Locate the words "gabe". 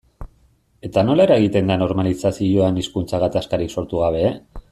4.07-4.27